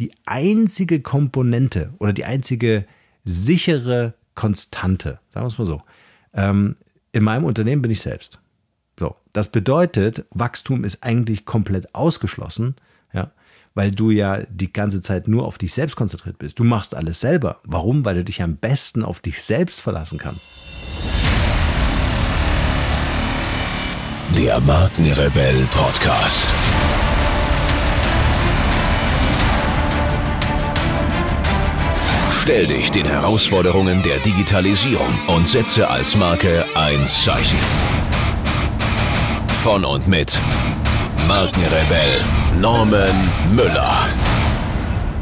die 0.00 0.12
einzige 0.24 1.00
Komponente 1.00 1.92
oder 1.98 2.12
die 2.12 2.24
einzige 2.24 2.86
sichere 3.22 4.14
Konstante, 4.34 5.20
sagen 5.28 5.44
wir 5.44 5.48
es 5.48 5.58
mal 5.58 5.66
so. 5.66 5.82
Ähm, 6.32 6.76
in 7.12 7.22
meinem 7.22 7.44
Unternehmen 7.44 7.82
bin 7.82 7.90
ich 7.90 8.00
selbst. 8.00 8.40
So, 8.98 9.14
das 9.32 9.48
bedeutet, 9.48 10.24
Wachstum 10.30 10.84
ist 10.84 11.02
eigentlich 11.02 11.44
komplett 11.44 11.94
ausgeschlossen, 11.94 12.76
ja, 13.12 13.30
weil 13.74 13.90
du 13.90 14.10
ja 14.10 14.42
die 14.48 14.72
ganze 14.72 15.02
Zeit 15.02 15.28
nur 15.28 15.46
auf 15.46 15.58
dich 15.58 15.74
selbst 15.74 15.96
konzentriert 15.96 16.38
bist. 16.38 16.58
Du 16.58 16.64
machst 16.64 16.94
alles 16.94 17.20
selber. 17.20 17.60
Warum? 17.64 18.04
Weil 18.04 18.16
du 18.16 18.24
dich 18.24 18.42
am 18.42 18.56
besten 18.56 19.04
auf 19.04 19.20
dich 19.20 19.42
selbst 19.42 19.80
verlassen 19.80 20.18
kannst. 20.18 20.48
Der 24.36 24.60
Markenrebell 24.60 25.68
Podcast. 25.72 26.48
Stell 32.42 32.66
dich 32.66 32.90
den 32.90 33.04
Herausforderungen 33.04 34.02
der 34.02 34.18
Digitalisierung 34.20 35.12
und 35.26 35.46
setze 35.46 35.86
als 35.86 36.16
Marke 36.16 36.64
ein 36.74 37.06
Zeichen. 37.06 37.58
Von 39.62 39.84
und 39.84 40.08
mit 40.08 40.38
Markenrebell 41.28 42.18
Norman 42.58 43.14
Müller. 43.54 44.06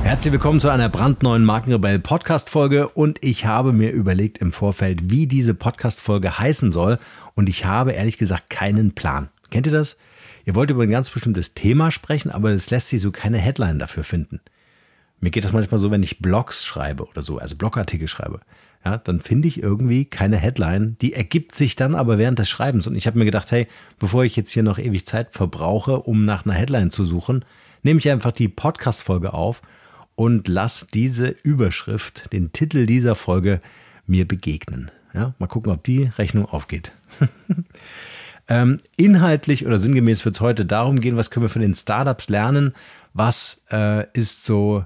Herzlich 0.05 0.33
willkommen 0.33 0.61
zu 0.61 0.69
einer 0.69 0.89
brandneuen 0.89 1.45
Markenrebell 1.45 1.99
Podcast 1.99 2.51
Folge 2.51 2.89
und 2.89 3.19
ich 3.25 3.45
habe 3.45 3.73
mir 3.73 3.91
überlegt 3.91 4.39
im 4.39 4.53
Vorfeld, 4.53 5.11
wie 5.11 5.27
diese 5.27 5.55
Podcast 5.55 6.01
Folge 6.01 6.39
heißen 6.39 6.71
soll 6.71 7.01
und 7.35 7.49
ich 7.49 7.65
habe 7.65 7.91
ehrlich 7.95 8.19
gesagt 8.19 8.49
keinen 8.49 8.93
Plan. 8.93 9.29
Kennt 9.51 9.67
ihr 9.67 9.73
das? 9.73 9.97
Ihr 10.45 10.55
wollt 10.55 10.71
über 10.71 10.85
ein 10.85 10.91
ganz 10.91 11.11
bestimmtes 11.11 11.53
Thema 11.53 11.91
sprechen, 11.91 12.31
aber 12.31 12.53
es 12.53 12.71
lässt 12.71 12.89
sich 12.89 13.03
so 13.03 13.11
keine 13.11 13.39
Headline 13.39 13.81
dafür 13.81 14.05
finden. 14.05 14.41
Mir 15.21 15.31
geht 15.31 15.45
das 15.45 15.53
manchmal 15.53 15.79
so, 15.79 15.91
wenn 15.91 16.03
ich 16.03 16.21
Blogs 16.21 16.65
schreibe 16.65 17.07
oder 17.07 17.23
so, 17.23 17.39
also 17.39 17.57
Blogartikel 17.57 18.09
schreibe. 18.09 18.41
Ja, 18.85 18.99
dann 18.99 19.21
finde 19.21 19.49
ich 19.49 19.61
irgendwie 19.63 20.05
keine 20.05 20.37
Headline. 20.37 20.97
Die 21.01 21.13
ergibt 21.13 21.55
sich 21.55 21.75
dann 21.75 21.95
aber 21.95 22.19
während 22.19 22.39
des 22.39 22.49
Schreibens. 22.49 22.87
Und 22.87 22.95
ich 22.95 23.07
habe 23.07 23.19
mir 23.19 23.25
gedacht, 23.25 23.51
hey, 23.51 23.67
bevor 23.99 24.25
ich 24.25 24.37
jetzt 24.37 24.51
hier 24.51 24.63
noch 24.63 24.79
ewig 24.79 25.05
Zeit 25.05 25.35
verbrauche, 25.35 26.01
um 26.01 26.25
nach 26.25 26.45
einer 26.45 26.55
Headline 26.55 26.91
zu 26.91 27.05
suchen, 27.05 27.45
nehme 27.83 27.99
ich 27.99 28.09
einfach 28.09 28.33
die 28.33 28.49
Podcast-Folge 28.49 29.35
auf 29.35 29.63
und 30.15 30.49
lass 30.49 30.87
diese 30.87 31.29
Überschrift, 31.29 32.33
den 32.33 32.53
Titel 32.53 32.87
dieser 32.87 33.15
Folge 33.15 33.61
mir 34.07 34.27
begegnen. 34.27 34.91
Ja, 35.15 35.35
mal 35.39 35.47
gucken, 35.47 35.73
ob 35.73 35.83
die 35.85 36.11
Rechnung 36.17 36.47
aufgeht. 36.47 36.93
ähm, 38.49 38.79
inhaltlich 38.97 39.67
oder 39.67 39.79
sinngemäß 39.79 40.25
wird 40.25 40.37
es 40.37 40.41
heute 40.41 40.65
darum 40.65 41.01
gehen, 41.01 41.17
was 41.17 41.31
können 41.31 41.45
wir 41.45 41.51
von 41.51 41.63
den 41.63 41.75
Startups 41.75 42.29
lernen, 42.29 42.75
was 43.15 43.63
äh, 43.71 44.07
ist 44.13 44.45
so 44.45 44.85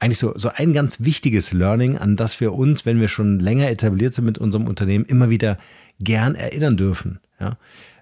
eigentlich 0.00 0.18
so, 0.18 0.32
so 0.36 0.50
ein 0.54 0.72
ganz 0.72 1.00
wichtiges 1.00 1.52
Learning, 1.52 1.96
an 1.96 2.16
das 2.16 2.40
wir 2.40 2.52
uns, 2.52 2.84
wenn 2.84 3.00
wir 3.00 3.08
schon 3.08 3.38
länger 3.38 3.70
etabliert 3.70 4.14
sind 4.14 4.24
mit 4.24 4.38
unserem 4.38 4.66
Unternehmen, 4.66 5.04
immer 5.04 5.30
wieder 5.30 5.58
gern 6.00 6.34
erinnern 6.34 6.76
dürfen. 6.76 7.20
Ja? 7.40 7.56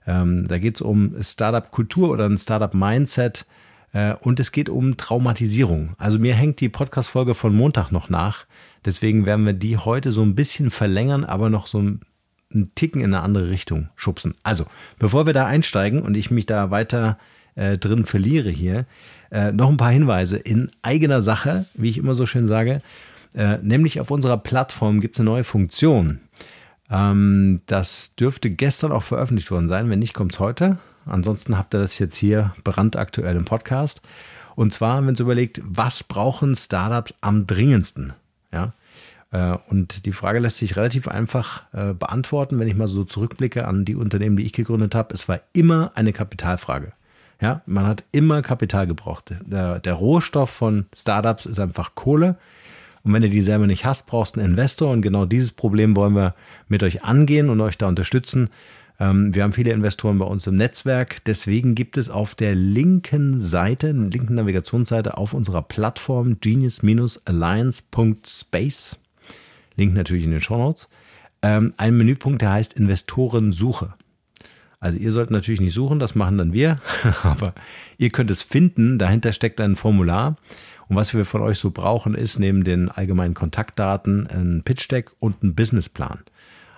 Ähm, 0.07 0.49
da 0.49 0.59
geht 0.59 0.77
es 0.77 0.81
um 0.81 1.15
Startup-Kultur 1.21 2.11
oder 2.11 2.29
ein 2.29 2.39
Startup-Mindset 2.39 3.47
äh, 3.93 4.15
und 4.21 4.41
es 4.41 4.53
geht 4.53 4.69
um 4.69 4.97
Traumatisierung. 4.97 5.95
Also 5.99 6.19
mir 6.19 6.35
hängt 6.35 6.61
die 6.61 6.69
Podcast-Folge 6.69 7.35
von 7.35 7.55
Montag 7.55 7.93
noch 7.93 8.09
nach. 8.09 8.47
Deswegen 8.85 9.27
werden 9.27 9.47
wir 9.47 9.53
die 9.53 9.77
heute 9.77 10.11
so 10.11 10.23
ein 10.23 10.35
bisschen 10.35 10.71
verlängern, 10.71 11.25
aber 11.25 11.51
noch 11.51 11.67
so 11.67 11.79
ein 11.79 12.01
einen 12.55 12.75
Ticken 12.75 13.01
in 13.01 13.15
eine 13.15 13.23
andere 13.23 13.51
Richtung 13.51 13.89
schubsen. 13.97 14.35
Also, 14.43 14.67
bevor 14.99 15.27
wir 15.27 15.33
da 15.33 15.47
einsteigen 15.47 16.03
und 16.03 16.17
ich 16.17 16.31
mich 16.31 16.47
da 16.47 16.71
weiter 16.71 17.19
äh, 17.55 17.79
drin 17.79 18.05
verliere 18.05 18.51
hier, 18.51 18.87
äh, 19.31 19.53
noch 19.53 19.71
ein 19.71 19.77
paar 19.77 19.91
Hinweise 19.91 20.37
in 20.37 20.71
eigener 20.83 21.23
Sache, 21.23 21.67
wie 21.75 21.91
ich 21.91 21.99
immer 21.99 22.15
so 22.15 22.27
schön 22.27 22.47
sage. 22.47 22.83
Äh, 23.35 23.59
nämlich 23.63 24.01
auf 24.01 24.11
unserer 24.11 24.37
Plattform 24.37 25.01
gibt 25.01 25.17
es 25.17 25.21
eine 25.21 25.31
neue 25.31 25.45
Funktion. 25.45 26.21
Ähm, 26.91 27.63
das 27.67 28.15
dürfte 28.15 28.51
gestern 28.51 28.93
auch 28.93 29.03
veröffentlicht 29.03 29.51
worden 29.51 29.69
sein. 29.69 29.89
Wenn 29.89 29.99
nicht, 29.99 30.15
kommt 30.15 30.33
es 30.33 30.41
heute. 30.41 30.79
Ansonsten 31.07 31.57
habt 31.57 31.75
ihr 31.75 31.81
das 31.81 31.99
jetzt 31.99 32.17
hier 32.17 32.55
brandaktuell 32.63 33.37
im 33.37 33.45
Podcast. 33.45 34.03
Und 34.55 34.73
zwar, 34.73 35.05
wenn 35.05 35.15
es 35.15 35.21
überlegt, 35.21 35.61
was 35.65 36.05
brauchen 36.05 36.55
Startups 36.55 37.15
am 37.23 37.47
dringendsten? 37.47 38.13
Ja. 38.53 38.75
Äh, 39.31 39.57
und 39.69 40.05
die 40.05 40.13
Frage 40.13 40.39
lässt 40.39 40.59
sich 40.59 40.77
relativ 40.77 41.09
einfach 41.09 41.63
äh, 41.73 41.95
beantworten, 41.95 42.59
wenn 42.59 42.69
ich 42.69 42.77
mal 42.77 42.87
so 42.87 43.05
zurückblicke 43.05 43.67
an 43.67 43.85
die 43.87 43.97
Unternehmen, 43.97 44.37
die 44.37 44.45
ich 44.45 44.53
gegründet 44.53 44.95
habe. 44.95 45.15
Es 45.15 45.29
war 45.29 45.41
immer 45.55 45.93
eine 45.95 46.13
Kapitalfrage. 46.13 46.93
Ja, 47.43 47.61
man 47.67 47.87
hat 47.87 48.05
immer 48.13 48.41
Kapital 48.41 48.87
gebraucht. 48.87 49.35
Der, 49.45 49.81
der 49.81 49.95
Rohstoff 49.95 50.49
von 50.49 50.87
Startups 50.95 51.45
ist 51.45 51.59
einfach 51.59 51.97
Kohle. 51.97 52.37
Und 53.03 53.13
wenn 53.13 53.25
ihr 53.25 53.31
die 53.31 53.43
selber 53.43 53.67
nicht 53.67 53.85
hast, 53.85 54.07
brauchst 54.07 54.37
du 54.37 54.41
einen 54.41 54.51
Investor. 54.51 54.93
Und 54.93 55.03
genau 55.03 55.27
dieses 55.27 55.51
Problem 55.51 55.97
wollen 55.97 56.15
wir 56.15 56.37
mit 56.69 56.85
euch 56.85 57.03
angehen 57.03 57.51
und 57.51 57.61
euch 57.61 57.77
da 57.77 57.89
unterstützen. 57.89 58.49
Ähm, 59.01 59.35
wir 59.35 59.43
haben 59.43 59.53
viele 59.53 59.73
Investoren 59.73 60.21
bei 60.21 60.25
uns 60.25 60.47
im 60.47 60.57
Netzwerk. 60.57 61.25
Deswegen 61.25 61.75
gibt 61.75 61.97
es 61.97 62.11
auf 62.11 62.37
der 62.37 62.55
linken 62.55 63.41
Seite, 63.41 63.91
linken 63.91 64.37
Navigationsseite 64.37 65.17
auf 65.17 65.35
unserer 65.35 65.63
Plattform 65.63 66.39
genius-alliance.space, 66.41 69.01
Link 69.77 69.95
natürlich 69.95 70.25
in 70.25 70.31
den 70.31 70.41
Show 70.41 70.59
Notes, 70.59 70.89
ähm, 71.43 71.75
einen 71.77 71.97
Menüpunkt, 71.97 72.41
der 72.41 72.53
heißt 72.53 72.75
Investorensuche. 72.75 73.95
Also 74.83 74.99
ihr 74.99 75.13
sollt 75.13 75.31
natürlich 75.31 75.61
nicht 75.61 75.75
suchen, 75.75 76.01
das 76.01 76.17
machen 76.17 76.39
dann 76.39 76.53
wir, 76.53 76.81
aber 77.23 77.55
ihr 77.99 78.11
könnt 78.11 78.33
es 78.33 78.43
finden. 78.43 78.99
Dahinter 78.99 79.33
steckt 79.33 79.61
ein 79.61 79.77
Formular. 79.77 80.37
Und 80.89 80.97
was 80.97 81.15
wir 81.15 81.25
von 81.25 81.41
euch 81.41 81.59
so 81.59 81.71
brauchen, 81.71 82.17
ist 82.17 82.41
neben 82.41 82.65
den 82.65 82.89
allgemeinen 82.89 83.33
Kontaktdaten 83.33 84.27
ein 84.27 84.63
Pitch 84.65 84.91
Deck 84.91 85.13
und 85.21 85.45
ein 85.45 85.55
Businessplan. 85.55 86.19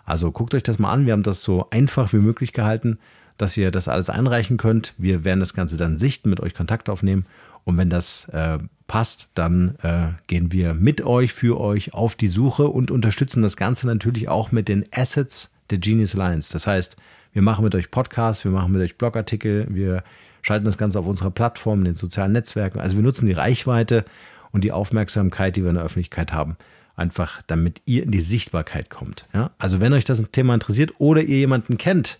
Also 0.04 0.30
guckt 0.32 0.54
euch 0.54 0.62
das 0.62 0.78
mal 0.78 0.92
an. 0.92 1.06
Wir 1.06 1.14
haben 1.14 1.22
das 1.22 1.42
so 1.42 1.70
einfach 1.70 2.12
wie 2.12 2.18
möglich 2.18 2.52
gehalten, 2.52 2.98
dass 3.38 3.56
ihr 3.56 3.70
das 3.70 3.88
alles 3.88 4.10
einreichen 4.10 4.58
könnt. 4.58 4.92
Wir 4.98 5.24
werden 5.24 5.40
das 5.40 5.54
Ganze 5.54 5.78
dann 5.78 5.96
sichten, 5.96 6.28
mit 6.28 6.40
euch 6.40 6.52
Kontakt 6.52 6.90
aufnehmen. 6.90 7.24
Und 7.64 7.78
wenn 7.78 7.88
das 7.88 8.28
äh, 8.28 8.58
passt, 8.86 9.30
dann 9.32 9.76
äh, 9.82 10.08
gehen 10.26 10.52
wir 10.52 10.74
mit 10.74 11.00
euch, 11.00 11.32
für 11.32 11.58
euch 11.58 11.94
auf 11.94 12.16
die 12.16 12.28
Suche 12.28 12.68
und 12.68 12.90
unterstützen 12.90 13.42
das 13.42 13.56
Ganze 13.56 13.86
natürlich 13.86 14.28
auch 14.28 14.52
mit 14.52 14.68
den 14.68 14.84
Assets 14.94 15.50
der 15.70 15.78
Genius 15.78 16.14
Alliance. 16.14 16.52
Das 16.52 16.66
heißt, 16.66 16.98
wir 17.34 17.42
machen 17.42 17.64
mit 17.64 17.74
euch 17.74 17.90
Podcasts, 17.90 18.44
wir 18.44 18.52
machen 18.52 18.72
mit 18.72 18.80
euch 18.80 18.96
Blogartikel, 18.96 19.66
wir 19.68 20.02
schalten 20.40 20.64
das 20.64 20.78
Ganze 20.78 21.00
auf 21.00 21.06
unserer 21.06 21.30
Plattform, 21.30 21.84
den 21.84 21.96
sozialen 21.96 22.32
Netzwerken. 22.32 22.80
Also 22.80 22.96
wir 22.96 23.02
nutzen 23.02 23.26
die 23.26 23.32
Reichweite 23.32 24.04
und 24.52 24.62
die 24.64 24.72
Aufmerksamkeit, 24.72 25.56
die 25.56 25.62
wir 25.62 25.70
in 25.70 25.76
der 25.76 25.84
Öffentlichkeit 25.84 26.32
haben, 26.32 26.56
einfach 26.96 27.42
damit 27.46 27.82
ihr 27.86 28.04
in 28.04 28.12
die 28.12 28.20
Sichtbarkeit 28.20 28.88
kommt. 28.88 29.26
Ja? 29.34 29.50
Also 29.58 29.80
wenn 29.80 29.92
euch 29.92 30.04
das 30.04 30.22
Thema 30.30 30.54
interessiert 30.54 30.94
oder 30.98 31.22
ihr 31.22 31.38
jemanden 31.38 31.76
kennt, 31.76 32.18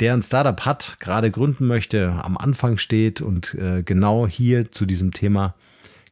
der 0.00 0.12
ein 0.12 0.22
Startup 0.22 0.64
hat, 0.64 0.96
gerade 1.00 1.30
gründen 1.30 1.66
möchte, 1.66 2.12
am 2.22 2.36
Anfang 2.36 2.78
steht 2.78 3.20
und 3.20 3.54
äh, 3.54 3.82
genau 3.82 4.26
hier 4.26 4.70
zu 4.70 4.86
diesem 4.86 5.12
Thema 5.12 5.54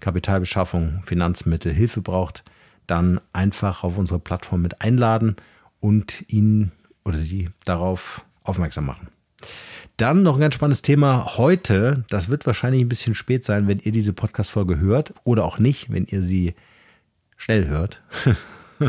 Kapitalbeschaffung, 0.01 1.03
Finanzmittel, 1.05 1.73
Hilfe 1.73 2.01
braucht, 2.01 2.45
dann 2.87 3.21
einfach 3.33 3.85
auf 3.85 3.99
unsere 3.99 4.19
Plattform 4.19 4.63
mit 4.63 4.81
einladen 4.81 5.37
und 5.81 6.25
ihn 6.29 6.73
oder 7.05 7.19
sie 7.19 7.51
darauf 7.65 8.25
aufmerksam 8.45 8.87
machen. 8.87 9.09
Dann 9.97 10.23
noch 10.23 10.37
ein 10.37 10.41
ganz 10.41 10.55
spannendes 10.55 10.83
Thema 10.83 11.37
heute. 11.37 12.05
Das 12.09 12.29
wird 12.29 12.47
wahrscheinlich 12.47 12.83
ein 12.83 12.89
bisschen 12.89 13.15
spät 13.15 13.45
sein, 13.45 13.69
wenn 13.69 13.79
ihr 13.79 13.93
diese 13.93 14.13
Podcast-Folge 14.13 14.79
hört 14.79 15.15
oder 15.25 15.45
auch 15.45 15.59
nicht, 15.59 15.93
wenn 15.93 16.07
ihr 16.07 16.23
sie 16.23 16.55
schnell 17.37 17.69
hört. 17.69 18.03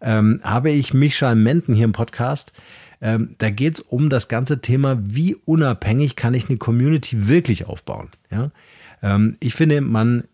ähm, 0.00 0.40
habe 0.42 0.70
ich 0.70 0.94
Michael 0.94 1.36
Menten 1.36 1.74
hier 1.74 1.84
im 1.84 1.92
Podcast. 1.92 2.52
Ähm, 3.00 3.34
da 3.38 3.50
geht 3.50 3.74
es 3.74 3.80
um 3.80 4.08
das 4.08 4.28
ganze 4.28 4.60
Thema, 4.60 4.98
wie 5.02 5.34
unabhängig 5.34 6.16
kann 6.16 6.34
ich 6.34 6.48
eine 6.48 6.58
Community 6.58 7.28
wirklich 7.28 7.66
aufbauen. 7.66 8.08
Ja? 8.30 8.52
Ähm, 9.02 9.36
ich 9.40 9.54
finde, 9.54 9.80
man 9.80 10.24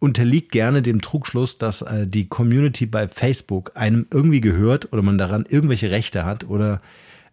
unterliegt 0.00 0.52
gerne 0.52 0.82
dem 0.82 1.00
Trugschluss, 1.00 1.56
dass 1.56 1.82
äh, 1.82 2.06
die 2.06 2.28
Community 2.28 2.84
bei 2.84 3.08
Facebook 3.08 3.72
einem 3.74 4.06
irgendwie 4.12 4.40
gehört 4.40 4.92
oder 4.92 5.02
man 5.02 5.18
daran 5.18 5.46
irgendwelche 5.48 5.90
Rechte 5.90 6.26
hat 6.26 6.44
oder 6.44 6.82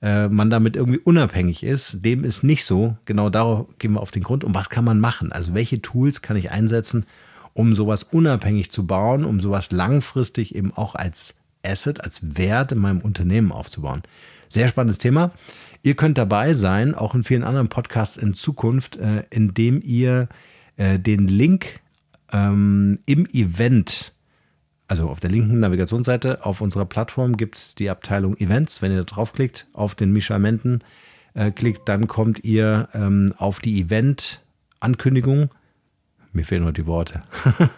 äh, 0.02 0.28
man 0.28 0.50
damit 0.50 0.76
irgendwie 0.76 1.00
unabhängig 1.00 1.64
ist. 1.64 2.04
Dem 2.04 2.24
ist 2.24 2.44
nicht 2.44 2.66
so. 2.66 2.98
Genau 3.06 3.30
darauf 3.30 3.68
gehen 3.78 3.94
wir 3.94 4.02
auf 4.02 4.12
den 4.12 4.24
Grund. 4.24 4.44
Und 4.44 4.56
was 4.56 4.70
kann 4.70 4.86
man 4.86 5.00
machen? 5.00 5.32
Also 5.32 5.54
welche 5.54 5.82
Tools 5.82 6.22
kann 6.22 6.38
ich 6.38 6.52
einsetzen, 6.52 7.06
um 7.54 7.76
sowas 7.76 8.04
unabhängig 8.04 8.72
zu 8.72 8.86
bauen, 8.86 9.26
um 9.26 9.40
sowas 9.40 9.72
langfristig 9.72 10.56
eben 10.56 10.74
auch 10.74 10.96
als 10.96 11.36
Asset, 11.64 12.04
als 12.04 12.38
Wert 12.38 12.72
in 12.72 12.80
meinem 12.80 13.02
Unternehmen 13.02 13.52
aufzubauen? 13.52 14.02
Sehr 14.50 14.68
spannendes 14.68 14.98
Thema. 14.98 15.32
Ihr 15.84 15.96
könnt 15.96 16.18
dabei 16.18 16.54
sein, 16.54 16.94
auch 16.94 17.16
in 17.16 17.24
vielen 17.24 17.44
anderen 17.44 17.70
Podcasts 17.70 18.18
in 18.18 18.34
Zukunft, 18.34 18.98
äh, 18.98 19.24
indem 19.30 19.82
ihr 19.84 20.30
äh, 20.78 21.00
den 21.00 21.28
Link 21.28 21.80
ähm, 22.32 23.00
im 23.06 23.26
Event 23.28 24.14
also 24.92 25.08
auf 25.08 25.22
der 25.22 25.30
linken 25.30 25.62
Navigationsseite 25.62 26.46
auf 26.46 26.60
unserer 26.60 26.84
Plattform 26.84 27.38
gibt 27.38 27.56
es 27.56 27.76
die 27.76 27.90
Abteilung 27.90 28.36
Events. 28.36 28.82
Wenn 28.82 28.92
ihr 28.92 28.98
da 28.98 29.06
draufklickt, 29.06 29.68
auf 29.72 29.96
den 29.96 30.12
Mischa 30.12 30.38
Menten 30.38 30.80
äh, 31.34 31.50
klickt, 31.50 31.88
dann 31.88 32.10
kommt 32.10 32.44
ihr 32.44 32.90
ähm, 32.94 33.34
auf 33.38 33.62
die 33.62 33.80
Event-Ankündigung 33.80 35.50
mir 36.34 36.46
fehlen 36.46 36.64
heute 36.64 36.82
die 36.84 36.88
Worte. 36.88 37.22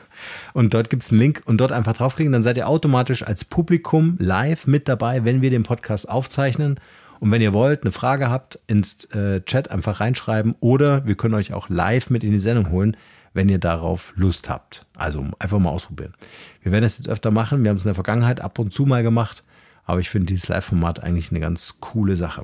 und 0.54 0.74
dort 0.74 0.89
gibt 0.89 1.04
es 1.04 1.12
einen 1.12 1.19
Link 1.19 1.42
und 1.45 1.57
dort 1.57 1.71
einfach 1.71 1.94
draufklicken, 1.94 2.31
dann 2.33 2.44
seid 2.44 2.57
ihr 2.57 2.68
automatisch 2.68 3.24
als 3.24 3.45
Publikum 3.45 4.16
live 4.19 4.68
mit 4.68 4.88
dabei, 4.88 5.24
wenn 5.25 5.42
wir 5.42 5.50
den 5.50 5.63
Podcast 5.63 6.07
aufzeichnen. 6.07 6.80
Und 7.24 7.31
wenn 7.31 7.42
ihr 7.42 7.54
wollt, 7.54 7.84
eine 7.84 7.94
Frage 7.94 8.30
habt, 8.30 8.60
ins 8.68 9.06
äh, 9.16 9.40
Chat 9.46 9.72
einfach 9.72 10.02
reinschreiben 10.02 10.56
oder 10.60 11.06
wir 11.06 11.16
können 11.16 11.36
euch 11.36 11.54
auch 11.54 11.70
live 11.70 12.10
mit 12.10 12.22
in 12.22 12.34
die 12.34 12.40
Sendung 12.40 12.70
holen, 12.70 12.98
wenn 13.34 13.48
ihr 13.48 13.60
darauf 13.60 14.12
Lust 14.18 14.50
habt. 14.50 14.86
Also 14.98 15.25
einfach 15.40 15.58
mal 15.58 15.70
ausprobieren. 15.70 16.16
Wir 16.62 16.74
werden 16.74 16.84
das 16.84 16.98
jetzt 16.98 17.08
öfter 17.08 17.31
machen. 17.31 17.64
Wir 17.64 17.70
haben 17.70 17.78
es 17.78 17.86
in 17.86 17.88
der 17.88 17.96
Vergangenheit 17.96 18.42
ab 18.42 18.60
und 18.60 18.74
zu 18.74 18.86
mal 18.86 19.04
gemacht, 19.04 19.46
aber 19.86 20.02
ich 20.02 20.10
finde 20.10 20.25
dieses 20.25 20.50
Live-Format 20.50 21.02
eigentlich 21.02 21.31
eine 21.31 21.40
ganz 21.40 21.80
coole 21.80 22.18
Sache. 22.18 22.44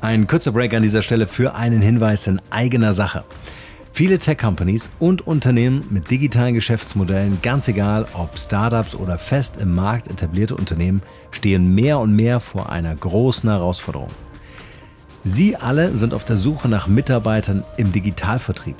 Ein 0.00 0.26
kurzer 0.26 0.52
Break 0.52 0.72
an 0.72 0.82
dieser 0.82 1.02
Stelle 1.02 1.26
für 1.26 1.54
einen 1.54 1.82
Hinweis 1.82 2.26
in 2.26 2.40
eigener 2.48 2.94
Sache. 2.94 3.24
Viele 3.92 4.18
Tech-Companies 4.18 4.90
und 4.98 5.26
Unternehmen 5.26 5.84
mit 5.88 6.10
digitalen 6.10 6.54
Geschäftsmodellen, 6.54 7.38
ganz 7.42 7.68
egal 7.68 8.06
ob 8.14 8.38
Startups 8.38 8.94
oder 8.94 9.18
fest 9.18 9.58
im 9.58 9.74
Markt 9.74 10.08
etablierte 10.08 10.54
Unternehmen, 10.54 11.02
stehen 11.36 11.74
mehr 11.74 11.98
und 11.98 12.14
mehr 12.14 12.40
vor 12.40 12.70
einer 12.70 12.94
großen 12.94 13.48
Herausforderung. 13.48 14.10
Sie 15.24 15.56
alle 15.56 15.96
sind 15.96 16.14
auf 16.14 16.24
der 16.24 16.36
Suche 16.36 16.68
nach 16.68 16.86
Mitarbeitern 16.86 17.64
im 17.76 17.92
Digitalvertrieb. 17.92 18.76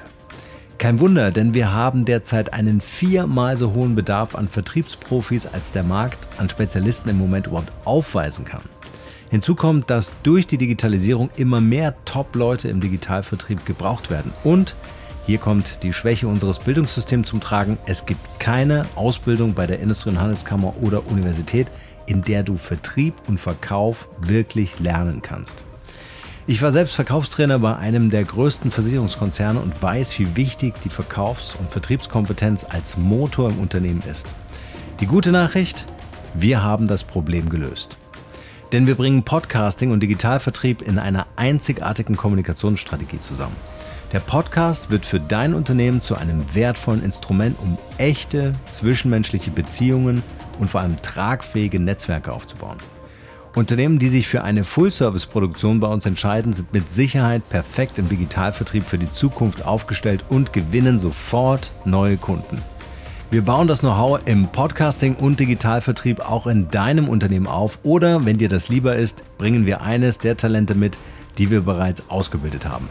Kein 0.78 1.00
Wunder, 1.00 1.30
denn 1.30 1.54
wir 1.54 1.72
haben 1.72 2.04
derzeit 2.04 2.52
einen 2.52 2.80
viermal 2.80 3.56
so 3.56 3.72
hohen 3.72 3.94
Bedarf 3.94 4.34
an 4.34 4.46
Vertriebsprofis, 4.46 5.46
als 5.46 5.72
der 5.72 5.82
Markt 5.82 6.18
an 6.38 6.50
Spezialisten 6.50 7.08
im 7.08 7.18
Moment 7.18 7.46
überhaupt 7.46 7.72
aufweisen 7.84 8.44
kann. 8.44 8.62
Hinzu 9.30 9.54
kommt, 9.54 9.90
dass 9.90 10.12
durch 10.22 10.46
die 10.46 10.58
Digitalisierung 10.58 11.30
immer 11.36 11.60
mehr 11.60 11.94
Top-Leute 12.04 12.68
im 12.68 12.80
Digitalvertrieb 12.80 13.64
gebraucht 13.66 14.10
werden. 14.10 14.32
Und 14.44 14.76
hier 15.26 15.38
kommt 15.38 15.82
die 15.82 15.92
Schwäche 15.92 16.28
unseres 16.28 16.60
Bildungssystems 16.60 17.26
zum 17.26 17.40
Tragen. 17.40 17.78
Es 17.86 18.06
gibt 18.06 18.38
keine 18.38 18.86
Ausbildung 18.94 19.54
bei 19.54 19.66
der 19.66 19.80
Industrie- 19.80 20.10
und 20.10 20.20
Handelskammer 20.20 20.74
oder 20.82 21.06
Universität, 21.06 21.66
in 22.06 22.22
der 22.22 22.42
du 22.42 22.56
Vertrieb 22.56 23.14
und 23.28 23.38
Verkauf 23.38 24.08
wirklich 24.20 24.78
lernen 24.78 25.22
kannst. 25.22 25.64
Ich 26.48 26.62
war 26.62 26.70
selbst 26.70 26.94
Verkaufstrainer 26.94 27.58
bei 27.58 27.76
einem 27.76 28.08
der 28.10 28.22
größten 28.22 28.70
Versicherungskonzerne 28.70 29.58
und 29.58 29.82
weiß, 29.82 30.16
wie 30.20 30.36
wichtig 30.36 30.74
die 30.84 30.90
Verkaufs- 30.90 31.56
und 31.56 31.70
Vertriebskompetenz 31.72 32.64
als 32.68 32.96
Motor 32.96 33.50
im 33.50 33.58
Unternehmen 33.58 34.02
ist. 34.08 34.28
Die 35.00 35.06
gute 35.06 35.32
Nachricht, 35.32 35.86
wir 36.34 36.62
haben 36.62 36.86
das 36.86 37.02
Problem 37.02 37.50
gelöst. 37.50 37.98
Denn 38.70 38.86
wir 38.86 38.94
bringen 38.94 39.24
Podcasting 39.24 39.90
und 39.90 40.00
Digitalvertrieb 40.00 40.82
in 40.82 40.98
einer 40.98 41.26
einzigartigen 41.34 42.16
Kommunikationsstrategie 42.16 43.20
zusammen. 43.20 43.56
Der 44.12 44.20
Podcast 44.20 44.88
wird 44.90 45.04
für 45.04 45.18
dein 45.18 45.52
Unternehmen 45.52 46.00
zu 46.00 46.14
einem 46.14 46.54
wertvollen 46.54 47.02
Instrument, 47.02 47.56
um 47.60 47.76
echte 47.98 48.52
zwischenmenschliche 48.70 49.50
Beziehungen 49.50 50.22
und 50.58 50.68
vor 50.68 50.80
allem 50.80 50.96
tragfähige 51.00 51.80
Netzwerke 51.80 52.32
aufzubauen. 52.32 52.78
Unternehmen, 53.54 53.98
die 53.98 54.08
sich 54.08 54.28
für 54.28 54.44
eine 54.44 54.64
Full-Service-Produktion 54.64 55.80
bei 55.80 55.88
uns 55.88 56.04
entscheiden, 56.04 56.52
sind 56.52 56.74
mit 56.74 56.92
Sicherheit 56.92 57.48
perfekt 57.48 57.98
im 57.98 58.08
Digitalvertrieb 58.08 58.84
für 58.84 58.98
die 58.98 59.10
Zukunft 59.10 59.64
aufgestellt 59.64 60.24
und 60.28 60.52
gewinnen 60.52 60.98
sofort 60.98 61.70
neue 61.86 62.18
Kunden. 62.18 62.60
Wir 63.30 63.42
bauen 63.42 63.66
das 63.66 63.80
Know-how 63.80 64.20
im 64.26 64.46
Podcasting 64.48 65.14
und 65.14 65.40
Digitalvertrieb 65.40 66.20
auch 66.20 66.46
in 66.46 66.68
deinem 66.68 67.08
Unternehmen 67.08 67.46
auf 67.46 67.78
oder, 67.82 68.24
wenn 68.24 68.38
dir 68.38 68.48
das 68.48 68.68
lieber 68.68 68.94
ist, 68.94 69.24
bringen 69.36 69.66
wir 69.66 69.80
eines 69.80 70.18
der 70.18 70.36
Talente 70.36 70.74
mit, 70.74 70.96
die 71.38 71.50
wir 71.50 71.62
bereits 71.62 72.04
ausgebildet 72.08 72.68
haben. 72.68 72.88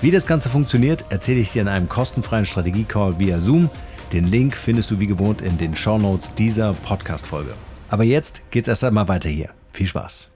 Wie 0.00 0.10
das 0.10 0.26
Ganze 0.26 0.48
funktioniert, 0.48 1.04
erzähle 1.10 1.40
ich 1.40 1.52
dir 1.52 1.62
in 1.62 1.68
einem 1.68 1.88
kostenfreien 1.88 2.46
Strategie-Call 2.46 3.18
via 3.18 3.40
Zoom. 3.40 3.68
Den 4.12 4.30
Link 4.30 4.56
findest 4.56 4.90
du 4.90 4.98
wie 5.00 5.06
gewohnt 5.06 5.42
in 5.42 5.58
den 5.58 5.76
Show 5.76 5.98
Notes 5.98 6.34
dieser 6.34 6.72
Podcast-Folge. 6.72 7.52
Aber 7.90 8.04
jetzt 8.04 8.50
geht's 8.50 8.66
erst 8.66 8.82
einmal 8.82 9.06
weiter 9.06 9.28
hier. 9.28 9.50
Viel 9.70 9.86
Spaß. 9.86 10.30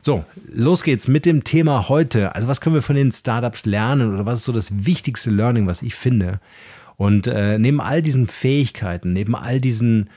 So, 0.00 0.24
los 0.48 0.82
geht's 0.82 1.06
mit 1.06 1.24
dem 1.24 1.44
Thema 1.44 1.88
heute. 1.88 2.34
Also 2.34 2.48
was 2.48 2.60
können 2.60 2.74
wir 2.74 2.82
von 2.82 2.96
den 2.96 3.12
Startups 3.12 3.64
lernen 3.64 4.12
oder 4.12 4.26
was 4.26 4.40
ist 4.40 4.46
so 4.46 4.52
das 4.52 4.84
wichtigste 4.84 5.30
Learning, 5.30 5.68
was 5.68 5.82
ich 5.82 5.94
finde? 5.94 6.40
Und 6.96 7.28
äh, 7.28 7.60
neben 7.60 7.80
all 7.80 8.02
diesen 8.02 8.26
Fähigkeiten, 8.26 9.12
neben 9.12 9.36
all 9.36 9.60
diesen 9.60 10.10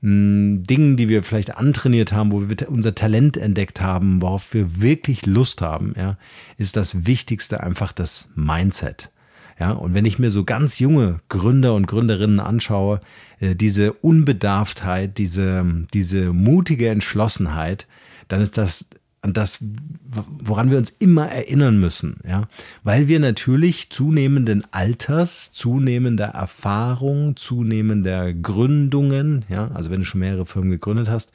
mh, 0.00 0.08
hm, 0.10 0.62
Dingen, 0.64 0.96
die 0.96 1.10
wir 1.10 1.22
vielleicht 1.22 1.58
antrainiert 1.58 2.10
haben, 2.10 2.32
wo 2.32 2.48
wir 2.48 2.56
unser 2.70 2.94
Talent 2.94 3.36
entdeckt 3.36 3.82
haben, 3.82 4.22
worauf 4.22 4.54
wir 4.54 4.80
wirklich 4.80 5.26
Lust 5.26 5.60
haben, 5.60 5.92
ja, 5.94 6.16
ist 6.56 6.74
das 6.74 7.06
Wichtigste 7.06 7.62
einfach 7.62 7.92
das 7.92 8.30
Mindset. 8.34 9.10
Ja, 9.58 9.72
und 9.72 9.94
wenn 9.94 10.04
ich 10.04 10.18
mir 10.18 10.30
so 10.30 10.44
ganz 10.44 10.78
junge 10.78 11.18
Gründer 11.28 11.74
und 11.74 11.86
Gründerinnen 11.86 12.40
anschaue, 12.40 13.00
äh, 13.40 13.54
diese 13.54 13.92
Unbedarftheit, 13.94 15.16
diese, 15.18 15.64
diese 15.94 16.32
mutige 16.32 16.88
Entschlossenheit, 16.88 17.86
dann 18.28 18.40
ist 18.40 18.58
das 18.58 18.86
das, 19.32 19.58
woran 20.04 20.70
wir 20.70 20.78
uns 20.78 20.90
immer 20.90 21.28
erinnern 21.28 21.78
müssen, 21.80 22.18
ja, 22.28 22.42
weil 22.84 23.08
wir 23.08 23.18
natürlich 23.18 23.90
zunehmenden 23.90 24.64
Alters, 24.72 25.52
zunehmender 25.52 26.26
Erfahrung, 26.26 27.36
zunehmender 27.36 28.32
Gründungen, 28.32 29.44
ja, 29.48 29.70
also 29.74 29.90
wenn 29.90 30.00
du 30.00 30.04
schon 30.04 30.20
mehrere 30.20 30.46
Firmen 30.46 30.70
gegründet 30.70 31.08
hast, 31.08 31.32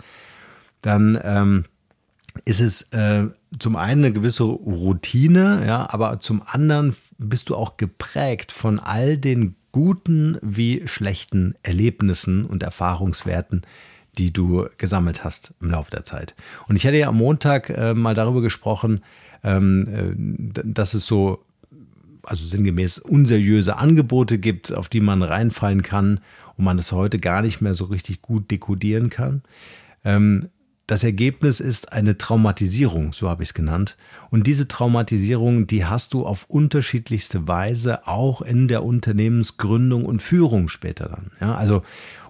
dann 0.81 1.19
ähm, 1.23 1.65
ist 2.45 2.61
es 2.61 2.83
äh, 2.93 3.25
zum 3.59 3.75
einen 3.75 4.05
eine 4.05 4.13
gewisse 4.13 4.43
Routine, 4.43 5.63
ja, 5.67 5.91
aber 5.91 6.19
zum 6.19 6.41
anderen 6.45 6.95
bist 7.27 7.49
du 7.49 7.55
auch 7.55 7.77
geprägt 7.77 8.51
von 8.51 8.79
all 8.79 9.17
den 9.17 9.55
guten 9.71 10.37
wie 10.41 10.87
schlechten 10.87 11.55
Erlebnissen 11.63 12.45
und 12.45 12.63
Erfahrungswerten, 12.63 13.61
die 14.17 14.33
du 14.33 14.67
gesammelt 14.77 15.23
hast 15.23 15.53
im 15.61 15.69
Laufe 15.71 15.91
der 15.91 16.03
Zeit. 16.03 16.35
Und 16.67 16.75
ich 16.75 16.85
hatte 16.85 16.97
ja 16.97 17.07
am 17.07 17.17
Montag 17.17 17.69
äh, 17.69 17.93
mal 17.93 18.15
darüber 18.15 18.41
gesprochen, 18.41 19.01
ähm, 19.43 19.87
äh, 19.87 20.61
dass 20.65 20.93
es 20.93 21.05
so, 21.05 21.45
also 22.23 22.45
sinngemäß 22.45 22.97
unseriöse 22.99 23.77
Angebote 23.77 24.37
gibt, 24.37 24.73
auf 24.73 24.89
die 24.89 24.99
man 24.99 25.23
reinfallen 25.23 25.83
kann 25.83 26.19
und 26.57 26.65
man 26.65 26.77
das 26.77 26.91
heute 26.91 27.19
gar 27.19 27.41
nicht 27.41 27.61
mehr 27.61 27.73
so 27.73 27.85
richtig 27.85 28.21
gut 28.21 28.51
dekodieren 28.51 29.09
kann. 29.09 29.43
Ähm, 30.03 30.49
das 30.91 31.05
Ergebnis 31.05 31.61
ist 31.61 31.93
eine 31.93 32.17
Traumatisierung, 32.17 33.13
so 33.13 33.29
habe 33.29 33.43
ich 33.43 33.49
es 33.49 33.53
genannt. 33.53 33.95
Und 34.29 34.45
diese 34.45 34.67
Traumatisierung, 34.67 35.65
die 35.65 35.85
hast 35.85 36.13
du 36.13 36.25
auf 36.25 36.43
unterschiedlichste 36.49 37.47
Weise 37.47 38.09
auch 38.09 38.41
in 38.41 38.67
der 38.67 38.83
Unternehmensgründung 38.83 40.03
und 40.03 40.21
Führung 40.21 40.67
später 40.67 41.07
dann. 41.07 41.31
Ja, 41.39 41.55
also, 41.55 41.83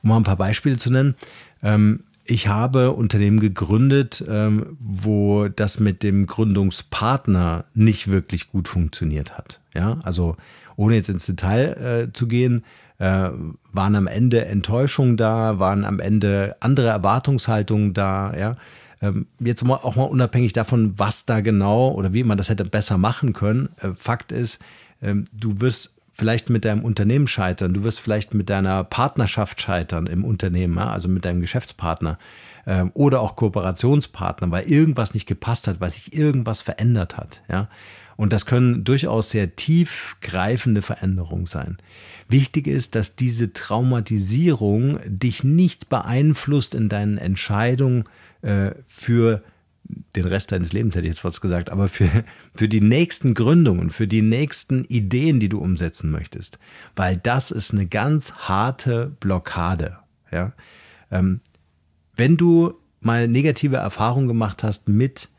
um 0.03 0.09
mal 0.09 0.17
ein 0.17 0.23
paar 0.23 0.35
Beispiele 0.35 0.77
zu 0.77 0.91
nennen. 0.91 1.15
Ähm, 1.63 2.03
ich 2.23 2.49
habe 2.49 2.91
Unternehmen 2.91 3.39
gegründet, 3.39 4.23
ähm, 4.29 4.77
wo 4.79 5.47
das 5.47 5.79
mit 5.79 6.03
dem 6.03 6.27
Gründungspartner 6.27 7.65
nicht 7.73 8.11
wirklich 8.11 8.51
gut 8.51 8.67
funktioniert 8.67 9.39
hat. 9.39 9.59
Ja, 9.73 9.97
also 10.03 10.35
ohne 10.75 10.93
jetzt 10.93 11.09
ins 11.09 11.25
Detail 11.25 12.09
äh, 12.09 12.13
zu 12.13 12.27
gehen, 12.27 12.63
äh, 13.01 13.31
waren 13.73 13.95
am 13.95 14.05
Ende 14.05 14.45
Enttäuschungen 14.45 15.17
da, 15.17 15.57
waren 15.57 15.85
am 15.85 15.99
Ende 15.99 16.55
andere 16.59 16.89
Erwartungshaltungen 16.89 17.93
da, 17.93 18.33
ja. 18.37 18.55
Ähm, 19.01 19.25
jetzt 19.39 19.63
auch 19.67 19.95
mal 19.95 20.03
unabhängig 20.03 20.53
davon, 20.53 20.93
was 20.97 21.25
da 21.25 21.41
genau 21.41 21.89
oder 21.89 22.13
wie 22.13 22.23
man 22.23 22.37
das 22.37 22.49
hätte 22.49 22.63
besser 22.65 22.99
machen 22.99 23.33
können. 23.33 23.69
Äh, 23.81 23.93
Fakt 23.95 24.31
ist, 24.31 24.59
ähm, 25.01 25.25
du 25.33 25.59
wirst 25.59 25.95
vielleicht 26.13 26.51
mit 26.51 26.63
deinem 26.63 26.85
Unternehmen 26.85 27.25
scheitern, 27.25 27.73
du 27.73 27.83
wirst 27.83 27.99
vielleicht 27.99 28.35
mit 28.35 28.51
deiner 28.51 28.83
Partnerschaft 28.83 29.59
scheitern 29.59 30.05
im 30.05 30.23
Unternehmen, 30.23 30.77
also 30.77 31.09
mit 31.09 31.25
deinem 31.25 31.41
Geschäftspartner 31.41 32.19
ähm, 32.67 32.91
oder 32.93 33.21
auch 33.21 33.35
Kooperationspartner, 33.35 34.51
weil 34.51 34.65
irgendwas 34.65 35.15
nicht 35.15 35.25
gepasst 35.25 35.67
hat, 35.67 35.81
weil 35.81 35.89
sich 35.89 36.15
irgendwas 36.15 36.61
verändert 36.61 37.17
hat. 37.17 37.41
Ja? 37.49 37.67
Und 38.21 38.33
das 38.33 38.45
können 38.45 38.83
durchaus 38.83 39.31
sehr 39.31 39.55
tiefgreifende 39.55 40.83
Veränderungen 40.83 41.47
sein. 41.47 41.77
Wichtig 42.27 42.67
ist, 42.67 42.93
dass 42.93 43.15
diese 43.15 43.51
Traumatisierung 43.51 44.99
dich 45.07 45.43
nicht 45.43 45.89
beeinflusst 45.89 46.75
in 46.75 46.87
deinen 46.87 47.17
Entscheidungen 47.17 48.03
äh, 48.43 48.73
für 48.85 49.41
den 50.15 50.25
Rest 50.25 50.51
deines 50.51 50.71
Lebens, 50.71 50.93
hätte 50.93 51.07
ich 51.07 51.15
jetzt 51.15 51.23
was 51.23 51.41
gesagt, 51.41 51.71
aber 51.71 51.87
für, 51.87 52.23
für 52.53 52.69
die 52.69 52.79
nächsten 52.79 53.33
Gründungen, 53.33 53.89
für 53.89 54.07
die 54.07 54.21
nächsten 54.21 54.85
Ideen, 54.85 55.39
die 55.39 55.49
du 55.49 55.57
umsetzen 55.57 56.11
möchtest. 56.11 56.59
Weil 56.95 57.17
das 57.17 57.49
ist 57.49 57.73
eine 57.73 57.87
ganz 57.87 58.33
harte 58.33 59.17
Blockade. 59.19 59.97
Ja? 60.31 60.53
Ähm, 61.09 61.41
wenn 62.15 62.37
du 62.37 62.75
mal 62.99 63.27
negative 63.27 63.77
Erfahrungen 63.77 64.27
gemacht 64.27 64.61
hast 64.61 64.87
mit 64.87 65.29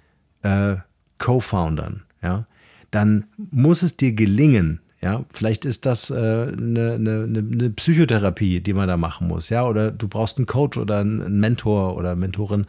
äh, 0.42 0.78
Co-Foundern, 1.18 2.02
ja, 2.24 2.48
dann 2.92 3.25
muss 3.50 3.82
es 3.82 3.96
dir 3.96 4.12
gelingen, 4.12 4.80
ja, 5.00 5.25
vielleicht 5.32 5.64
ist 5.64 5.84
das 5.84 6.11
äh, 6.11 6.14
eine, 6.14 6.92
eine, 6.94 7.25
eine 7.25 7.70
Psychotherapie, 7.70 8.61
die 8.61 8.72
man 8.72 8.87
da 8.87 8.96
machen 8.96 9.26
muss, 9.26 9.49
ja, 9.49 9.66
oder 9.66 9.90
du 9.90 10.06
brauchst 10.06 10.38
einen 10.38 10.46
Coach 10.46 10.78
oder 10.78 11.00
einen 11.00 11.40
Mentor 11.40 11.96
oder 11.96 12.14
Mentorin, 12.14 12.66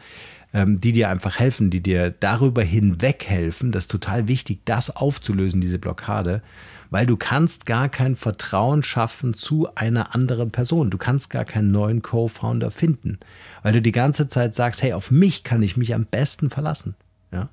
ähm, 0.52 0.80
die 0.80 0.90
dir 0.90 1.10
einfach 1.10 1.38
helfen, 1.38 1.70
die 1.70 1.80
dir 1.80 2.10
darüber 2.10 2.62
hinweg 2.62 3.24
helfen. 3.26 3.70
Das 3.70 3.84
ist 3.84 3.90
total 3.92 4.26
wichtig, 4.26 4.60
das 4.64 4.94
aufzulösen, 4.94 5.60
diese 5.60 5.78
Blockade. 5.78 6.42
weil 6.90 7.06
du 7.06 7.16
kannst 7.16 7.66
gar 7.66 7.88
kein 7.88 8.14
Vertrauen 8.14 8.84
schaffen 8.84 9.34
zu 9.34 9.68
einer 9.74 10.14
anderen 10.14 10.52
Person. 10.52 10.90
Du 10.90 10.98
kannst 10.98 11.28
gar 11.28 11.44
keinen 11.44 11.72
neuen 11.72 12.02
Co-Founder 12.02 12.70
finden, 12.70 13.18
weil 13.64 13.72
du 13.72 13.82
die 13.82 13.90
ganze 13.90 14.28
Zeit 14.28 14.54
sagst, 14.54 14.80
hey, 14.80 14.92
auf 14.92 15.10
mich 15.10 15.42
kann 15.42 15.62
ich 15.62 15.76
mich 15.76 15.92
am 15.92 16.04
besten 16.04 16.50
verlassen. 16.50 16.94
Ja? 17.32 17.48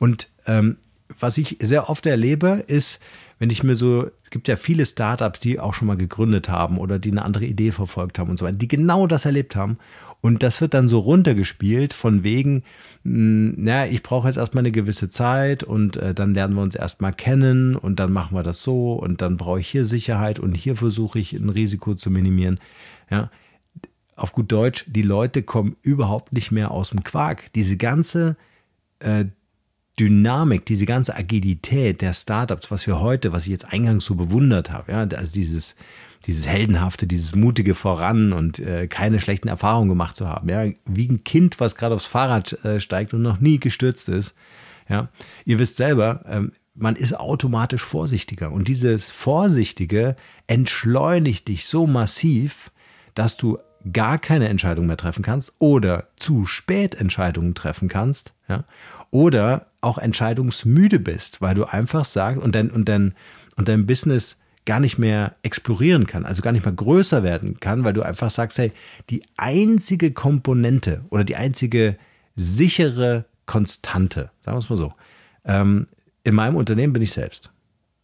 Und 0.00 0.28
ähm, 0.46 0.78
was 1.18 1.38
ich 1.38 1.58
sehr 1.60 1.88
oft 1.90 2.06
erlebe, 2.06 2.64
ist, 2.66 3.00
wenn 3.38 3.50
ich 3.50 3.64
mir 3.64 3.74
so, 3.74 4.06
es 4.24 4.30
gibt 4.30 4.46
ja 4.46 4.56
viele 4.56 4.86
Startups, 4.86 5.40
die 5.40 5.58
auch 5.58 5.74
schon 5.74 5.88
mal 5.88 5.96
gegründet 5.96 6.48
haben 6.48 6.78
oder 6.78 6.98
die 6.98 7.10
eine 7.10 7.24
andere 7.24 7.44
Idee 7.44 7.72
verfolgt 7.72 8.18
haben 8.18 8.30
und 8.30 8.38
so 8.38 8.44
weiter, 8.44 8.56
die 8.56 8.68
genau 8.68 9.06
das 9.06 9.24
erlebt 9.24 9.56
haben. 9.56 9.78
Und 10.20 10.44
das 10.44 10.60
wird 10.60 10.74
dann 10.74 10.88
so 10.88 11.00
runtergespielt 11.00 11.92
von 11.92 12.22
wegen, 12.22 12.62
mh, 13.02 13.54
na, 13.56 13.86
ich 13.88 14.04
brauche 14.04 14.28
jetzt 14.28 14.36
erstmal 14.36 14.62
eine 14.62 14.70
gewisse 14.70 15.08
Zeit 15.08 15.64
und 15.64 15.96
äh, 15.96 16.14
dann 16.14 16.34
lernen 16.34 16.54
wir 16.54 16.62
uns 16.62 16.76
erstmal 16.76 17.12
kennen 17.12 17.74
und 17.74 17.98
dann 17.98 18.12
machen 18.12 18.36
wir 18.36 18.44
das 18.44 18.62
so 18.62 18.92
und 18.92 19.20
dann 19.20 19.36
brauche 19.36 19.58
ich 19.58 19.66
hier 19.66 19.84
Sicherheit 19.84 20.38
und 20.38 20.52
hier 20.52 20.76
versuche 20.76 21.18
ich 21.18 21.32
ein 21.32 21.48
Risiko 21.48 21.96
zu 21.96 22.10
minimieren. 22.10 22.60
Ja, 23.10 23.30
auf 24.14 24.32
gut 24.32 24.52
Deutsch, 24.52 24.84
die 24.86 25.02
Leute 25.02 25.42
kommen 25.42 25.74
überhaupt 25.82 26.32
nicht 26.32 26.52
mehr 26.52 26.70
aus 26.70 26.90
dem 26.90 27.02
Quark. 27.02 27.52
Diese 27.54 27.76
ganze 27.76 28.36
äh, 29.00 29.24
Dynamik, 29.98 30.64
diese 30.64 30.86
ganze 30.86 31.14
Agilität 31.14 32.00
der 32.00 32.14
Startups, 32.14 32.70
was 32.70 32.86
wir 32.86 33.00
heute, 33.00 33.32
was 33.32 33.44
ich 33.44 33.50
jetzt 33.50 33.72
eingangs 33.72 34.04
so 34.04 34.14
bewundert 34.14 34.70
habe, 34.70 34.92
ja, 34.92 35.00
also 35.00 35.32
dieses, 35.32 35.76
dieses 36.26 36.46
heldenhafte, 36.46 37.06
dieses 37.06 37.34
mutige 37.34 37.74
Voran 37.74 38.32
und 38.32 38.58
äh, 38.58 38.86
keine 38.86 39.20
schlechten 39.20 39.48
Erfahrungen 39.48 39.90
gemacht 39.90 40.16
zu 40.16 40.28
haben, 40.28 40.48
ja, 40.48 40.64
wie 40.86 41.08
ein 41.08 41.24
Kind, 41.24 41.60
was 41.60 41.76
gerade 41.76 41.94
aufs 41.94 42.06
Fahrrad 42.06 42.64
äh, 42.64 42.80
steigt 42.80 43.12
und 43.12 43.22
noch 43.22 43.40
nie 43.40 43.60
gestürzt 43.60 44.08
ist, 44.08 44.34
ja, 44.88 45.08
ihr 45.44 45.58
wisst 45.58 45.76
selber, 45.76 46.24
ähm, 46.26 46.52
man 46.74 46.96
ist 46.96 47.18
automatisch 47.18 47.84
vorsichtiger 47.84 48.50
und 48.50 48.68
dieses 48.68 49.10
Vorsichtige 49.10 50.16
entschleunigt 50.46 51.48
dich 51.48 51.66
so 51.66 51.86
massiv, 51.86 52.70
dass 53.14 53.36
du 53.36 53.58
gar 53.92 54.18
keine 54.18 54.48
Entscheidung 54.48 54.86
mehr 54.86 54.96
treffen 54.96 55.22
kannst 55.22 55.54
oder 55.58 56.08
zu 56.16 56.46
spät 56.46 56.94
Entscheidungen 56.94 57.54
treffen 57.54 57.88
kannst, 57.88 58.32
ja, 58.48 58.64
oder 59.12 59.66
auch 59.80 59.98
entscheidungsmüde 59.98 60.98
bist, 60.98 61.40
weil 61.40 61.54
du 61.54 61.64
einfach 61.64 62.04
sagst 62.04 62.42
und 62.42 62.54
dein, 62.54 62.70
und 62.70 62.88
dein, 62.88 63.14
und 63.56 63.68
dein 63.68 63.86
Business 63.86 64.38
gar 64.64 64.80
nicht 64.80 64.98
mehr 64.98 65.36
explorieren 65.42 66.06
kann, 66.06 66.24
also 66.24 66.42
gar 66.42 66.52
nicht 66.52 66.64
mehr 66.64 66.74
größer 66.74 67.22
werden 67.22 67.60
kann, 67.60 67.84
weil 67.84 67.92
du 67.92 68.02
einfach 68.02 68.30
sagst, 68.30 68.58
hey, 68.58 68.72
die 69.10 69.22
einzige 69.36 70.12
Komponente 70.12 71.04
oder 71.10 71.24
die 71.24 71.36
einzige 71.36 71.96
sichere 72.34 73.26
Konstante, 73.46 74.30
sagen 74.40 74.56
wir 74.56 74.60
es 74.60 74.70
mal 74.70 74.76
so, 74.76 74.94
ähm, 75.44 75.88
in 76.24 76.34
meinem 76.34 76.56
Unternehmen 76.56 76.92
bin 76.92 77.02
ich 77.02 77.12
selbst. 77.12 77.50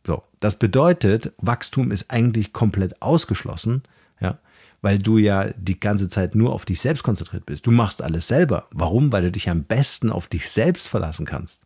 So, 0.06 0.24
das 0.40 0.56
bedeutet, 0.56 1.32
Wachstum 1.38 1.92
ist 1.92 2.10
eigentlich 2.10 2.52
komplett 2.52 3.00
ausgeschlossen, 3.00 3.82
ja, 4.20 4.38
weil 4.80 4.98
du 4.98 5.18
ja 5.18 5.50
die 5.56 5.80
ganze 5.80 6.08
Zeit 6.08 6.34
nur 6.34 6.52
auf 6.52 6.64
dich 6.64 6.80
selbst 6.80 7.02
konzentriert 7.02 7.46
bist. 7.46 7.66
Du 7.66 7.70
machst 7.70 8.02
alles 8.02 8.28
selber. 8.28 8.68
Warum? 8.70 9.12
Weil 9.12 9.22
du 9.22 9.32
dich 9.32 9.48
am 9.50 9.64
besten 9.64 10.10
auf 10.10 10.28
dich 10.28 10.48
selbst 10.48 10.88
verlassen 10.88 11.26
kannst. 11.26 11.62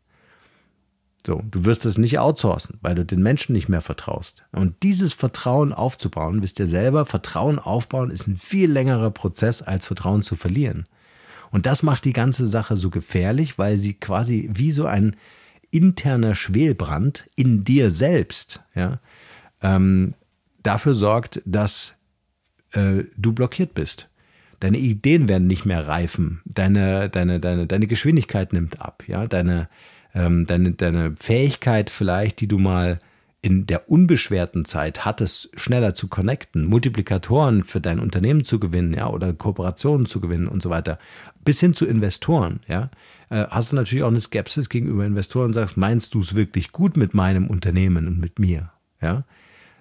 So, 1.25 1.41
du 1.49 1.65
wirst 1.65 1.87
es 1.87 1.99
nicht 1.99 2.19
outsourcen, 2.19 2.79
weil 2.81 2.97
du 2.97 3.05
den 3.05 3.23
Menschen 3.23 3.53
nicht 3.53 3.69
mehr 3.69 3.81
vertraust. 3.81 4.45
Und 4.51 4.83
dieses 4.83 5.13
Vertrauen 5.13 5.73
aufzubauen, 5.73 6.43
wisst 6.43 6.59
ihr 6.59 6.67
selber, 6.67 7.07
Vertrauen 7.07 7.61
aufbauen 7.61 8.11
ist 8.11 8.27
ein 8.27 8.37
viel 8.37 8.71
längerer 8.71 9.11
Prozess, 9.13 9.63
als 9.63 9.87
Vertrauen 9.87 10.23
zu 10.23 10.35
verlieren. 10.35 10.87
Und 11.53 11.67
das 11.67 11.85
macht 11.85 12.05
die 12.07 12.13
ganze 12.13 12.49
Sache 12.49 12.77
so 12.77 12.91
gefährlich, 12.91 13.57
weil 13.59 13.77
sie 13.77 13.95
quasi 13.95 14.51
wie 14.53 14.73
so 14.73 14.87
ein 14.87 15.15
interner 15.71 16.35
Schwelbrand 16.35 17.29
in 17.37 17.63
dir 17.63 17.91
selbst, 17.91 18.63
ja, 18.75 18.99
ähm, 19.61 20.15
dafür 20.63 20.95
sorgt, 20.95 21.41
dass 21.45 21.95
äh, 22.73 23.05
du 23.17 23.33
blockiert 23.33 23.75
bist. 23.75 24.09
Deine 24.61 24.79
Ideen 24.79 25.29
werden 25.29 25.49
nicht 25.49 25.67
mehr 25.67 25.89
reifen, 25.89 26.41
deine, 26.45 27.09
deine, 27.09 27.41
deine, 27.41 27.67
deine 27.67 27.87
Geschwindigkeit 27.89 28.53
nimmt 28.53 28.81
ab, 28.81 29.03
ja, 29.09 29.27
deine, 29.27 29.69
ähm, 30.15 30.47
deine, 30.47 30.73
deine 30.73 31.17
Fähigkeit 31.19 31.91
vielleicht, 31.91 32.41
die 32.41 32.47
du 32.47 32.59
mal 32.59 33.01
in 33.41 33.67
der 33.67 33.91
unbeschwerten 33.91 34.65
Zeit 34.65 35.05
hattest, 35.05 35.51
schneller 35.57 35.97
zu 35.97 36.07
connecten, 36.07 36.65
Multiplikatoren 36.65 37.65
für 37.65 37.81
dein 37.81 37.99
Unternehmen 37.99 38.45
zu 38.45 38.61
gewinnen, 38.61 38.95
ja, 38.95 39.09
oder 39.11 39.33
Kooperationen 39.33 40.07
zu 40.07 40.21
gewinnen 40.21 40.47
und 40.47 40.63
so 40.63 40.71
weiter, 40.71 41.01
bis 41.45 41.59
hin 41.59 41.75
zu 41.75 41.85
Investoren, 41.85 42.61
ja, 42.69 42.89
äh, 43.31 43.47
hast 43.51 43.73
du 43.73 43.77
natürlich 43.77 44.05
auch 44.05 44.11
eine 44.11 44.21
Skepsis 44.21 44.69
gegenüber 44.69 45.05
Investoren 45.05 45.47
und 45.47 45.53
sagst, 45.55 45.77
meinst 45.77 46.15
du 46.15 46.21
es 46.21 46.37
wirklich 46.37 46.71
gut 46.71 46.97
mit 46.97 47.15
meinem 47.15 47.49
Unternehmen 47.49 48.07
und 48.07 48.21
mit 48.21 48.39
mir, 48.39 48.71
ja? 49.01 49.25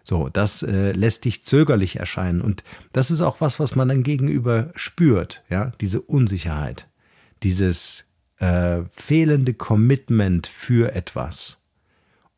So, 0.04 0.30
das 0.30 0.64
äh, 0.64 0.92
lässt 0.94 1.26
dich 1.26 1.44
zögerlich 1.44 1.98
erscheinen 1.98 2.42
und 2.42 2.64
das 2.92 3.12
ist 3.12 3.22
auch 3.22 3.40
was, 3.40 3.60
was 3.60 3.76
man 3.76 3.88
dann 3.88 4.04
gegenüber 4.04 4.72
spürt, 4.76 5.44
ja, 5.50 5.72
diese 5.80 6.02
Unsicherheit, 6.02 6.88
dieses 7.44 8.06
äh, 8.40 8.82
fehlende 8.92 9.54
Commitment 9.54 10.48
für 10.48 10.96
etwas. 10.96 11.60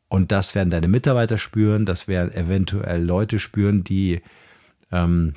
Und 0.08 0.30
das 0.30 0.54
werden 0.54 0.70
deine 0.70 0.88
Mitarbeiter 0.88 1.38
spüren, 1.38 1.86
das 1.86 2.06
werden 2.06 2.32
eventuell 2.34 3.02
Leute 3.02 3.38
spüren, 3.38 3.82
die 3.82 4.20
ähm, 4.92 5.34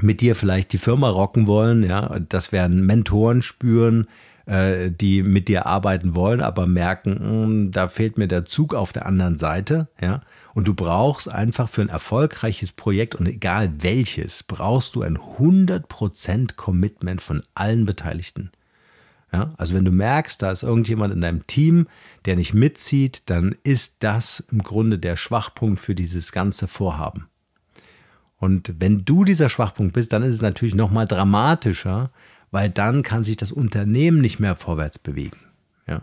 mit 0.00 0.20
dir 0.20 0.36
vielleicht 0.36 0.72
die 0.72 0.78
Firma 0.78 1.08
rocken 1.08 1.46
wollen, 1.46 1.82
ja, 1.82 2.18
das 2.20 2.52
werden 2.52 2.86
Mentoren 2.86 3.42
spüren, 3.42 4.06
äh, 4.46 4.90
die 4.90 5.22
mit 5.22 5.48
dir 5.48 5.66
arbeiten 5.66 6.14
wollen, 6.14 6.40
aber 6.40 6.66
merken, 6.66 7.12
mh, 7.12 7.44
hm, 7.44 7.70
da 7.70 7.88
fehlt 7.88 8.16
mir 8.16 8.28
der 8.28 8.46
Zug 8.46 8.74
auf 8.74 8.92
der 8.92 9.06
anderen 9.06 9.36
Seite, 9.36 9.88
ja. 10.00 10.22
Und 10.58 10.66
du 10.66 10.74
brauchst 10.74 11.28
einfach 11.28 11.68
für 11.68 11.82
ein 11.82 11.88
erfolgreiches 11.88 12.72
Projekt 12.72 13.14
und 13.14 13.26
egal 13.26 13.72
welches, 13.78 14.42
brauchst 14.42 14.96
du 14.96 15.02
ein 15.02 15.16
100% 15.16 16.56
Commitment 16.56 17.22
von 17.22 17.44
allen 17.54 17.86
Beteiligten. 17.86 18.50
Ja, 19.32 19.54
also 19.56 19.74
wenn 19.74 19.84
du 19.84 19.92
merkst, 19.92 20.42
da 20.42 20.50
ist 20.50 20.64
irgendjemand 20.64 21.14
in 21.14 21.20
deinem 21.20 21.46
Team, 21.46 21.86
der 22.24 22.34
nicht 22.34 22.54
mitzieht, 22.54 23.22
dann 23.26 23.54
ist 23.62 23.98
das 24.00 24.42
im 24.50 24.64
Grunde 24.64 24.98
der 24.98 25.14
Schwachpunkt 25.14 25.78
für 25.78 25.94
dieses 25.94 26.32
ganze 26.32 26.66
Vorhaben. 26.66 27.28
Und 28.38 28.74
wenn 28.80 29.04
du 29.04 29.22
dieser 29.22 29.50
Schwachpunkt 29.50 29.92
bist, 29.92 30.12
dann 30.12 30.24
ist 30.24 30.34
es 30.34 30.42
natürlich 30.42 30.74
noch 30.74 30.90
mal 30.90 31.06
dramatischer, 31.06 32.10
weil 32.50 32.68
dann 32.68 33.04
kann 33.04 33.22
sich 33.22 33.36
das 33.36 33.52
Unternehmen 33.52 34.20
nicht 34.20 34.40
mehr 34.40 34.56
vorwärts 34.56 34.98
bewegen. 34.98 35.38
Ja? 35.86 36.02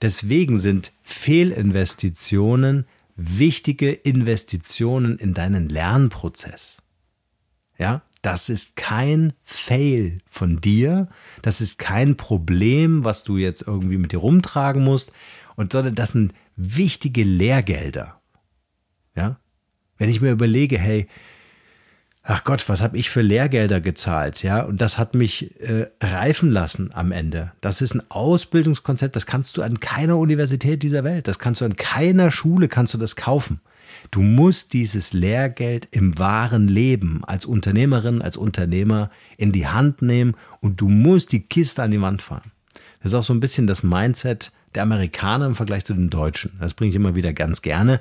Deswegen 0.00 0.60
sind 0.60 0.92
Fehlinvestitionen 1.02 2.86
wichtige 3.16 3.90
Investitionen 3.90 5.18
in 5.18 5.32
deinen 5.32 5.68
Lernprozess. 5.68 6.82
Ja, 7.78 8.02
das 8.22 8.48
ist 8.48 8.76
kein 8.76 9.32
Fail 9.44 10.18
von 10.28 10.60
dir, 10.60 11.08
das 11.42 11.60
ist 11.60 11.78
kein 11.78 12.16
Problem, 12.16 13.04
was 13.04 13.24
du 13.24 13.36
jetzt 13.36 13.62
irgendwie 13.62 13.98
mit 13.98 14.12
dir 14.12 14.18
rumtragen 14.18 14.82
musst, 14.82 15.12
und 15.56 15.72
sondern 15.72 15.94
das 15.94 16.10
sind 16.12 16.34
wichtige 16.56 17.24
Lehrgelder. 17.24 18.20
Ja? 19.14 19.40
Wenn 19.96 20.10
ich 20.10 20.20
mir 20.20 20.32
überlege, 20.32 20.78
hey, 20.78 21.06
ach 22.26 22.42
Gott, 22.44 22.68
was 22.68 22.82
habe 22.82 22.98
ich 22.98 23.08
für 23.08 23.22
Lehrgelder 23.22 23.80
gezahlt, 23.80 24.42
ja? 24.42 24.62
Und 24.62 24.80
das 24.80 24.98
hat 24.98 25.14
mich 25.14 25.58
äh, 25.60 25.86
reifen 26.00 26.50
lassen 26.50 26.90
am 26.92 27.12
Ende. 27.12 27.52
Das 27.60 27.80
ist 27.80 27.94
ein 27.94 28.02
Ausbildungskonzept, 28.10 29.14
das 29.14 29.26
kannst 29.26 29.56
du 29.56 29.62
an 29.62 29.80
keiner 29.80 30.18
Universität 30.18 30.82
dieser 30.82 31.04
Welt, 31.04 31.28
das 31.28 31.38
kannst 31.38 31.60
du 31.60 31.64
an 31.64 31.76
keiner 31.76 32.30
Schule, 32.30 32.68
kannst 32.68 32.94
du 32.94 32.98
das 32.98 33.16
kaufen. 33.16 33.60
Du 34.10 34.20
musst 34.22 34.72
dieses 34.72 35.12
Lehrgeld 35.12 35.88
im 35.92 36.18
wahren 36.18 36.68
Leben 36.68 37.24
als 37.24 37.46
Unternehmerin, 37.46 38.20
als 38.20 38.36
Unternehmer 38.36 39.10
in 39.36 39.52
die 39.52 39.68
Hand 39.68 40.02
nehmen 40.02 40.34
und 40.60 40.80
du 40.80 40.88
musst 40.88 41.32
die 41.32 41.42
Kiste 41.42 41.82
an 41.82 41.92
die 41.92 42.00
Wand 42.00 42.22
fahren. 42.22 42.52
Das 43.02 43.12
ist 43.12 43.18
auch 43.18 43.22
so 43.22 43.32
ein 43.32 43.40
bisschen 43.40 43.66
das 43.66 43.82
Mindset 43.84 44.50
der 44.74 44.82
Amerikaner 44.82 45.46
im 45.46 45.54
Vergleich 45.54 45.84
zu 45.84 45.94
den 45.94 46.10
Deutschen. 46.10 46.52
Das 46.60 46.74
bringe 46.74 46.90
ich 46.90 46.96
immer 46.96 47.14
wieder 47.14 47.32
ganz 47.32 47.62
gerne. 47.62 48.00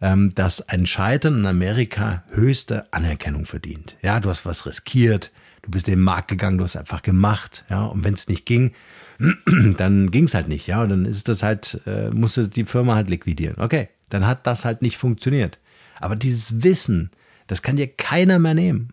Ähm, 0.00 0.32
dass 0.34 0.68
ein 0.68 0.86
Scheitern 0.86 1.40
in 1.40 1.46
Amerika 1.46 2.22
höchste 2.30 2.92
Anerkennung 2.92 3.46
verdient. 3.46 3.96
Ja, 4.00 4.20
du 4.20 4.30
hast 4.30 4.46
was 4.46 4.64
riskiert, 4.64 5.32
du 5.62 5.72
bist 5.72 5.88
in 5.88 5.94
den 5.94 6.04
Markt 6.04 6.28
gegangen, 6.28 6.58
du 6.58 6.64
hast 6.64 6.76
einfach 6.76 7.02
gemacht, 7.02 7.64
ja, 7.68 7.84
und 7.84 8.04
wenn 8.04 8.14
es 8.14 8.28
nicht 8.28 8.46
ging, 8.46 8.72
dann 9.76 10.12
ging 10.12 10.24
es 10.24 10.34
halt 10.34 10.46
nicht, 10.46 10.68
ja, 10.68 10.82
und 10.82 10.90
dann 10.90 11.04
ist 11.04 11.28
das 11.28 11.42
halt, 11.42 11.80
äh, 11.86 12.10
musste 12.10 12.48
die 12.48 12.64
Firma 12.64 12.94
halt 12.94 13.10
liquidieren. 13.10 13.56
Okay, 13.58 13.88
dann 14.08 14.24
hat 14.24 14.46
das 14.46 14.64
halt 14.64 14.82
nicht 14.82 14.98
funktioniert. 14.98 15.58
Aber 16.00 16.14
dieses 16.14 16.62
Wissen, 16.62 17.10
das 17.48 17.62
kann 17.62 17.76
dir 17.76 17.88
keiner 17.88 18.38
mehr 18.38 18.54
nehmen. 18.54 18.90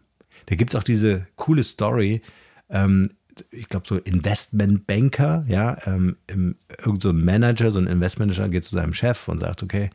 Da 0.47 0.55
gibt 0.55 0.73
es 0.73 0.79
auch 0.79 0.83
diese 0.83 1.27
coole 1.35 1.63
Story, 1.63 2.21
ähm, 2.69 3.09
ich 3.51 3.67
glaube 3.67 3.85
so 3.87 3.97
Investmentbanker, 3.97 5.45
ja, 5.47 5.77
ähm, 5.85 6.17
irgend 6.27 7.01
so 7.01 7.09
ein 7.09 7.23
Manager, 7.23 7.71
so 7.71 7.79
ein 7.79 7.87
Investmentmanager 7.87 8.49
geht 8.49 8.63
zu 8.63 8.75
seinem 8.75 8.93
Chef 8.93 9.27
und 9.27 9.39
sagt, 9.39 9.61
okay, 9.61 9.89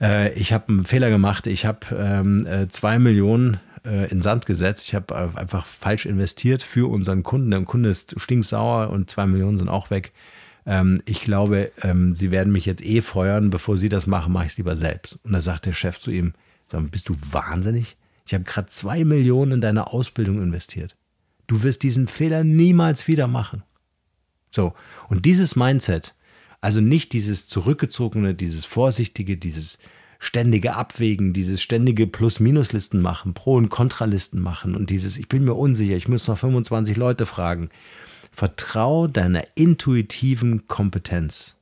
äh, 0.00 0.32
ich 0.34 0.52
habe 0.52 0.68
einen 0.68 0.84
Fehler 0.84 1.10
gemacht, 1.10 1.46
ich 1.46 1.66
habe 1.66 1.80
ähm, 1.96 2.46
äh, 2.46 2.68
zwei 2.68 2.98
Millionen 2.98 3.58
äh, 3.84 4.10
in 4.10 4.22
Sand 4.22 4.46
gesetzt, 4.46 4.86
ich 4.86 4.94
habe 4.94 5.14
äh, 5.14 5.38
einfach 5.38 5.66
falsch 5.66 6.06
investiert 6.06 6.62
für 6.62 6.90
unseren 6.90 7.22
Kunden. 7.22 7.50
Der 7.50 7.62
Kunde 7.62 7.88
ist 7.88 8.20
stinksauer 8.20 8.90
und 8.90 9.10
zwei 9.10 9.26
Millionen 9.26 9.58
sind 9.58 9.68
auch 9.68 9.90
weg. 9.90 10.12
ähm, 10.66 11.00
ich 11.06 11.20
glaube, 11.22 11.72
ähm, 11.82 12.14
sie 12.14 12.30
werden 12.30 12.52
mich 12.52 12.66
jetzt 12.66 12.84
eh 12.84 13.00
feuern, 13.00 13.50
bevor 13.50 13.78
sie 13.78 13.88
das 13.88 14.06
machen, 14.06 14.32
mache 14.32 14.46
ich 14.46 14.52
es 14.52 14.58
lieber 14.58 14.76
selbst. 14.76 15.18
Und 15.22 15.32
da 15.32 15.40
sagt 15.40 15.66
der 15.66 15.72
Chef 15.72 15.98
zu 15.98 16.10
ihm, 16.10 16.34
sag, 16.66 16.90
bist 16.90 17.08
du 17.08 17.16
wahnsinnig? 17.30 17.96
Ich 18.26 18.34
habe 18.34 18.44
gerade 18.44 18.68
zwei 18.68 19.04
Millionen 19.04 19.52
in 19.52 19.60
deine 19.62 19.86
Ausbildung 19.92 20.42
investiert. 20.42 20.96
Du 21.46 21.62
wirst 21.62 21.82
diesen 21.82 22.08
Fehler 22.08 22.44
niemals 22.44 23.08
wieder 23.08 23.26
machen. 23.26 23.62
So, 24.50 24.74
und 25.08 25.24
dieses 25.24 25.56
Mindset, 25.56 26.14
also 26.60 26.80
nicht 26.80 27.12
dieses 27.12 27.46
zurückgezogene, 27.46 28.34
dieses 28.34 28.64
vorsichtige, 28.64 29.36
dieses 29.36 29.78
ständige 30.18 30.74
Abwägen, 30.74 31.32
dieses 31.32 31.62
ständige 31.62 32.06
Plus-Minus-Listen 32.06 33.00
machen, 33.00 33.34
Pro- 33.34 33.54
und 33.54 33.68
Kontralisten 33.68 34.40
machen 34.40 34.74
und 34.74 34.90
dieses, 34.90 35.16
ich 35.16 35.28
bin 35.28 35.44
mir 35.44 35.54
unsicher, 35.54 35.96
ich 35.96 36.08
muss 36.08 36.26
noch 36.26 36.38
25 36.38 36.96
Leute 36.96 37.26
fragen. 37.26 37.68
Vertrau 38.32 39.06
deiner 39.06 39.42
intuitiven 39.54 40.66
Kompetenz. 40.66 41.56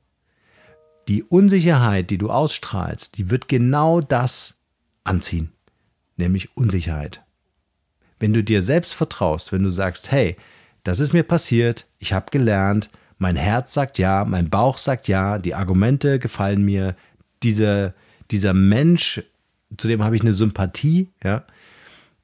Die 1.07 1.23
Unsicherheit, 1.23 2.09
die 2.09 2.17
du 2.17 2.29
ausstrahlst, 2.29 3.17
die 3.17 3.29
wird 3.29 3.47
genau 3.47 4.01
das 4.01 4.57
anziehen, 5.03 5.51
nämlich 6.17 6.55
Unsicherheit. 6.57 7.23
Wenn 8.19 8.33
du 8.33 8.43
dir 8.43 8.61
selbst 8.61 8.93
vertraust, 8.93 9.51
wenn 9.51 9.63
du 9.63 9.69
sagst, 9.69 10.11
hey, 10.11 10.35
das 10.83 10.99
ist 10.99 11.13
mir 11.13 11.23
passiert, 11.23 11.85
ich 11.99 12.13
habe 12.13 12.31
gelernt, 12.31 12.89
mein 13.17 13.35
Herz 13.35 13.73
sagt 13.73 13.97
ja, 13.97 14.25
mein 14.25 14.49
Bauch 14.49 14.77
sagt 14.77 15.07
ja, 15.07 15.39
die 15.39 15.55
Argumente 15.55 16.19
gefallen 16.19 16.63
mir, 16.63 16.95
diese, 17.43 17.93
dieser 18.31 18.53
Mensch, 18.53 19.23
zu 19.77 19.87
dem 19.87 20.03
habe 20.03 20.15
ich 20.15 20.21
eine 20.21 20.33
Sympathie, 20.33 21.09
ja, 21.23 21.43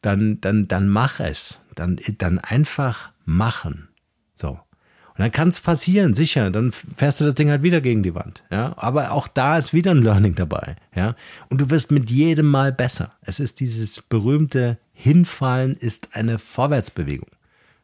dann, 0.01 0.39
dann, 0.41 0.67
dann 0.67 0.89
mach 0.89 1.19
es. 1.19 1.59
Dann, 1.75 1.99
dann 2.19 2.37
einfach 2.39 3.11
machen. 3.25 3.87
So. 4.35 4.49
Und 4.49 5.19
dann 5.19 5.31
kann 5.31 5.49
es 5.49 5.59
passieren, 5.59 6.13
sicher. 6.13 6.51
Dann 6.51 6.71
fährst 6.71 7.21
du 7.21 7.25
das 7.25 7.35
Ding 7.35 7.49
halt 7.49 7.63
wieder 7.63 7.81
gegen 7.81 8.03
die 8.03 8.13
Wand. 8.13 8.43
Ja. 8.51 8.73
Aber 8.77 9.11
auch 9.11 9.27
da 9.27 9.57
ist 9.57 9.73
wieder 9.73 9.91
ein 9.91 10.03
Learning 10.03 10.35
dabei. 10.35 10.75
Ja. 10.95 11.15
Und 11.49 11.61
du 11.61 11.69
wirst 11.69 11.91
mit 11.91 12.11
jedem 12.11 12.47
Mal 12.47 12.71
besser. 12.71 13.13
Es 13.21 13.39
ist 13.39 13.59
dieses 13.59 14.01
berühmte 14.01 14.77
Hinfallen 14.93 15.75
ist 15.75 16.15
eine 16.15 16.37
Vorwärtsbewegung. 16.37 17.29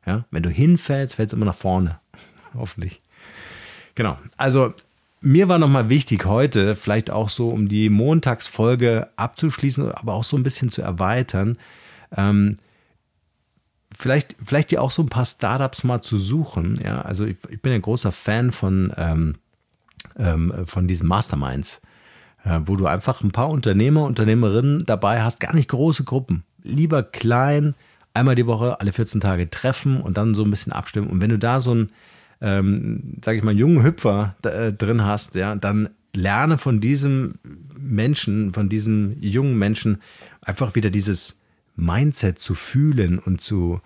Ja. 0.06 0.26
Wenn 0.32 0.44
du 0.44 0.50
hinfällst, 0.50 1.16
fällst 1.16 1.34
du 1.34 1.38
immer 1.38 1.48
nach 1.48 1.56
vorne. 1.56 2.00
Hoffentlich. 2.56 3.02
Genau. 3.96 4.18
Also 4.38 4.74
mir 5.22 5.50
war 5.50 5.58
nochmal 5.58 5.90
wichtig 5.90 6.26
heute, 6.26 6.76
vielleicht 6.76 7.12
auch 7.12 7.30
so, 7.30 7.50
um 7.50 7.68
die 7.68 7.90
Montagsfolge 7.90 9.10
abzuschließen, 9.16 9.92
aber 9.92 10.14
auch 10.14 10.24
so 10.24 10.38
ein 10.38 10.44
bisschen 10.44 10.70
zu 10.70 10.82
erweitern, 10.82 11.58
ähm, 12.16 12.58
vielleicht, 13.98 14.36
vielleicht 14.44 14.72
dir 14.72 14.82
auch 14.82 14.92
so 14.92 15.02
ein 15.02 15.10
paar 15.10 15.26
Startups 15.26 15.84
mal 15.84 16.02
zu 16.02 16.18
suchen. 16.18 16.80
Ja, 16.84 17.02
also 17.02 17.26
ich, 17.26 17.38
ich 17.50 17.62
bin 17.62 17.74
ein 17.74 17.82
großer 17.82 18.12
Fan 18.12 18.52
von, 18.52 18.94
ähm, 18.96 19.36
ähm, 20.18 20.54
von 20.66 20.88
diesen 20.88 21.08
Masterminds, 21.08 21.82
äh, 22.46 22.60
wo 22.64 22.78
du 22.78 22.88
einfach 22.88 23.22
ein 23.22 23.32
paar 23.32 23.50
Unternehmer, 23.50 24.04
Unternehmerinnen 24.04 24.86
dabei 24.86 25.22
hast, 25.22 25.40
gar 25.40 25.54
nicht 25.54 25.70
große 25.70 26.06
Gruppen. 26.06 26.44
Lieber 26.64 27.04
klein, 27.04 27.76
einmal 28.14 28.36
die 28.36 28.48
Woche, 28.48 28.80
alle 28.80 28.94
14 28.94 29.20
Tage 29.20 29.50
treffen 29.50 30.02
und 30.02 30.18
dann 30.18 30.34
so 30.34 30.44
ein 30.44 30.50
bisschen 30.50 30.72
abstimmen. 30.72 31.08
Und 31.10 31.22
wenn 31.22 31.30
du 31.30 31.40
da 31.40 31.60
so 31.60 31.76
ein 31.76 31.92
ähm, 32.42 33.18
sage 33.24 33.38
ich 33.38 33.44
mal, 33.44 33.58
jungen 33.58 33.84
Hüpfer 33.84 34.36
äh, 34.44 34.72
drin 34.72 35.04
hast, 35.04 35.36
ja, 35.36 35.56
dann 35.56 35.90
lerne 36.14 36.58
von 36.58 36.80
diesem 36.80 37.36
Menschen, 37.78 38.54
von 38.54 38.70
diesem 38.70 39.22
jungen 39.22 39.58
Menschen 39.58 40.02
einfach 40.42 40.76
wieder 40.76 40.90
dieses 40.90 41.38
Mindset 41.76 42.40
zu 42.40 42.56
fühlen 42.56 43.20
und 43.20 43.42
zu 43.42 43.82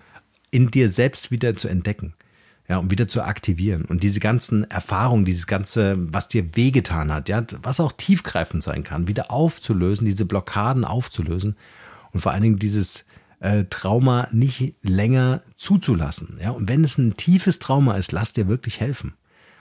in 0.51 0.69
dir 0.69 0.89
selbst 0.89 1.31
wieder 1.31 1.55
zu 1.55 1.67
entdecken. 1.67 2.13
Ja, 2.69 2.77
um 2.77 2.89
wieder 2.89 3.09
zu 3.09 3.21
aktivieren 3.23 3.83
und 3.83 4.03
diese 4.03 4.21
ganzen 4.21 4.63
Erfahrungen, 4.71 5.25
dieses 5.25 5.47
ganze, 5.47 5.95
was 5.97 6.29
dir 6.29 6.55
wehgetan 6.55 7.11
hat, 7.11 7.27
ja, 7.27 7.43
was 7.61 7.81
auch 7.81 7.91
tiefgreifend 7.91 8.63
sein 8.63 8.83
kann, 8.83 9.09
wieder 9.09 9.31
aufzulösen, 9.31 10.05
diese 10.05 10.23
Blockaden 10.23 10.85
aufzulösen 10.85 11.57
und 12.13 12.21
vor 12.21 12.31
allen 12.31 12.41
Dingen 12.41 12.59
dieses 12.59 13.03
äh, 13.43 13.65
Trauma 13.65 14.29
nicht 14.31 14.75
länger 14.81 15.41
zuzulassen. 15.57 16.39
Ja? 16.41 16.51
Und 16.51 16.69
wenn 16.69 16.83
es 16.83 16.97
ein 16.97 17.17
tiefes 17.17 17.59
Trauma 17.59 17.95
ist, 17.95 18.13
lass 18.13 18.31
dir 18.31 18.47
wirklich 18.47 18.79
helfen. 18.79 19.13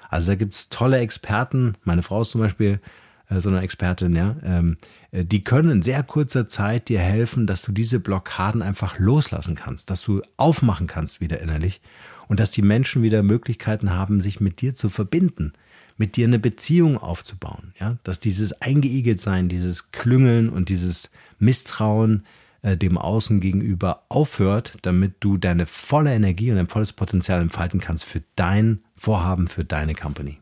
Also 0.09 0.29
da 0.29 0.35
gibt 0.37 0.55
es 0.55 0.69
tolle 0.69 0.99
Experten. 0.99 1.75
Meine 1.83 2.05
Frau 2.05 2.23
ist 2.23 2.31
zum 2.31 2.41
Beispiel 2.41 2.81
äh, 3.29 3.41
so 3.41 3.49
eine 3.49 3.61
Expertin, 3.61 4.15
ja. 4.15 4.37
Ähm, 4.45 4.77
äh, 5.11 5.25
die 5.25 5.43
können 5.43 5.71
in 5.71 5.83
sehr 5.83 6.05
kurzer 6.05 6.47
Zeit 6.47 6.89
dir 6.89 7.01
helfen, 7.01 7.49
dass 7.49 7.63
du 7.63 7.73
diese 7.73 7.99
Blockaden 7.99 8.63
einfach 8.63 9.01
loslassen 9.01 9.57
kannst, 9.57 9.91
dass 9.91 10.03
du 10.03 10.23
aufmachen 10.37 10.87
kannst 10.87 11.21
wieder 11.21 11.41
innerlich 11.41 11.81
und 12.29 12.39
dass 12.39 12.53
die 12.53 12.63
Menschen 12.63 13.03
wieder 13.03 13.25
Möglichkeiten 13.25 13.91
haben, 13.91 14.21
sich 14.21 14.41
mit 14.41 14.61
dir 14.61 14.77
zu 14.77 14.91
verbinden, 14.91 15.55
mit 15.97 16.15
dir 16.17 16.29
eine 16.29 16.39
Beziehung 16.39 16.99
aufzubauen, 16.99 17.73
ja, 17.81 17.99
dass 18.05 18.21
dieses 18.21 18.63
eingeigelt 18.63 19.21
sein, 19.21 19.49
dieses 19.49 19.91
Klüngeln 19.91 20.51
und 20.51 20.69
dieses 20.69 21.11
Misstrauen 21.41 22.25
äh, 22.63 22.77
dem 22.77 22.99
Außen 22.99 23.41
gegenüber 23.41 24.05
aufhört, 24.09 24.75
damit 24.83 25.17
du 25.21 25.37
deine 25.37 25.67
volle 25.67 26.15
Energie 26.15 26.51
und 26.51 26.57
dein 26.57 26.67
volles 26.67 26.93
Potenzial 26.93 27.41
entfalten 27.41 27.81
kannst 27.81 28.05
für 28.05 28.23
dein 28.37 28.83
Vorhaben, 28.97 29.49
für 29.49 29.65
deine 29.65 29.95
Company. 29.95 30.39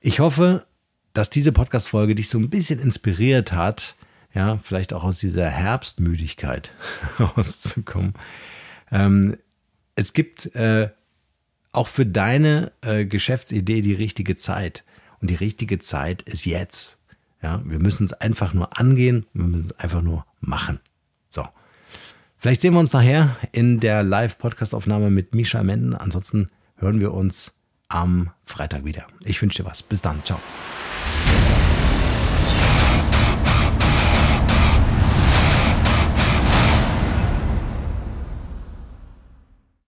Ich 0.00 0.20
hoffe, 0.20 0.66
dass 1.12 1.30
diese 1.30 1.52
Podcast-Folge 1.52 2.14
dich 2.14 2.28
so 2.28 2.38
ein 2.38 2.50
bisschen 2.50 2.78
inspiriert 2.78 3.52
hat, 3.52 3.96
ja, 4.34 4.58
vielleicht 4.58 4.92
auch 4.92 5.02
aus 5.02 5.18
dieser 5.18 5.48
Herbstmüdigkeit 5.48 6.72
rauszukommen. 7.18 8.14
Ähm, 8.92 9.36
es 9.94 10.12
gibt 10.12 10.54
äh, 10.54 10.90
auch 11.72 11.88
für 11.88 12.06
deine 12.06 12.72
äh, 12.82 13.06
Geschäftsidee 13.06 13.82
die 13.82 13.94
richtige 13.94 14.36
Zeit. 14.36 14.84
Und 15.20 15.30
die 15.30 15.34
richtige 15.34 15.78
Zeit 15.78 16.22
ist 16.22 16.44
jetzt. 16.44 16.98
Ja, 17.42 17.62
wir 17.64 17.78
müssen 17.78 18.04
es 18.04 18.12
einfach 18.12 18.54
nur 18.54 18.78
angehen, 18.78 19.26
wir 19.32 19.44
müssen 19.44 19.70
es 19.70 19.78
einfach 19.78 20.02
nur 20.02 20.26
machen. 20.46 20.80
So. 21.28 21.46
Vielleicht 22.38 22.60
sehen 22.60 22.74
wir 22.74 22.80
uns 22.80 22.92
nachher 22.92 23.36
in 23.52 23.80
der 23.80 24.02
Live-Podcast-Aufnahme 24.02 25.10
mit 25.10 25.34
Misha 25.34 25.62
Menden. 25.62 25.94
Ansonsten 25.94 26.50
hören 26.76 27.00
wir 27.00 27.12
uns 27.12 27.52
am 27.88 28.30
Freitag 28.44 28.84
wieder. 28.84 29.06
Ich 29.24 29.40
wünsche 29.40 29.62
dir 29.62 29.68
was. 29.68 29.82
Bis 29.82 30.02
dann. 30.02 30.22
Ciao. 30.24 30.40